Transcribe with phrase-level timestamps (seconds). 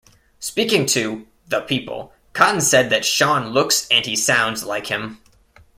[0.39, 5.19] Speaking to "The People", Cotton said that Sean looks and he sounds like him.